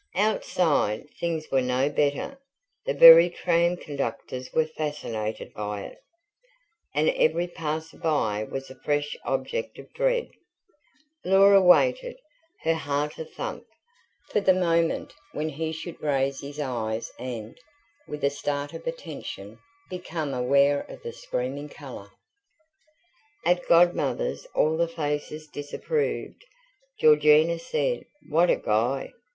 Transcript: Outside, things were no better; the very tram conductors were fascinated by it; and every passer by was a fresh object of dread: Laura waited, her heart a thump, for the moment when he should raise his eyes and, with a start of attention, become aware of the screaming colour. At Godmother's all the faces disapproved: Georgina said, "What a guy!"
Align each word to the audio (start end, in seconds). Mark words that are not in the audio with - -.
Outside, 0.15 1.07
things 1.19 1.45
were 1.51 1.61
no 1.61 1.87
better; 1.87 2.39
the 2.87 2.93
very 2.95 3.29
tram 3.29 3.77
conductors 3.77 4.51
were 4.51 4.65
fascinated 4.65 5.53
by 5.53 5.81
it; 5.83 5.99
and 6.95 7.09
every 7.11 7.45
passer 7.45 7.99
by 7.99 8.43
was 8.43 8.71
a 8.71 8.79
fresh 8.83 9.15
object 9.25 9.77
of 9.77 9.93
dread: 9.93 10.27
Laura 11.23 11.61
waited, 11.61 12.17
her 12.63 12.73
heart 12.73 13.19
a 13.19 13.25
thump, 13.25 13.63
for 14.31 14.41
the 14.41 14.55
moment 14.55 15.13
when 15.33 15.49
he 15.49 15.71
should 15.71 16.01
raise 16.01 16.41
his 16.41 16.59
eyes 16.59 17.11
and, 17.19 17.55
with 18.07 18.23
a 18.23 18.31
start 18.31 18.73
of 18.73 18.87
attention, 18.87 19.59
become 19.87 20.33
aware 20.33 20.81
of 20.89 21.03
the 21.03 21.13
screaming 21.13 21.69
colour. 21.69 22.09
At 23.45 23.67
Godmother's 23.67 24.47
all 24.55 24.77
the 24.77 24.87
faces 24.87 25.45
disapproved: 25.45 26.43
Georgina 26.99 27.59
said, 27.59 28.05
"What 28.29 28.49
a 28.49 28.55
guy!" 28.55 29.13